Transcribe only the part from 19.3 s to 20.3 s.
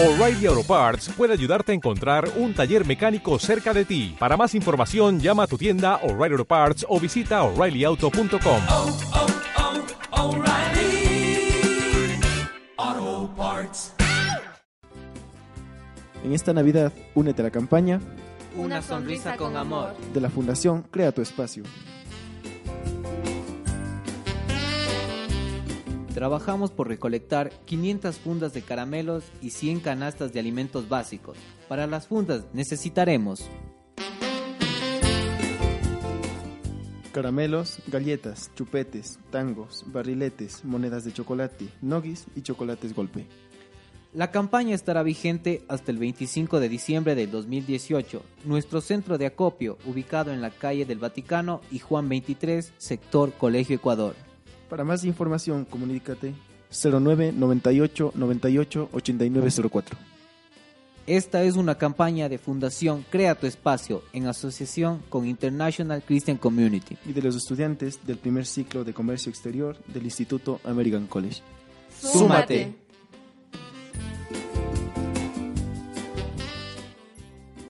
con amor. de la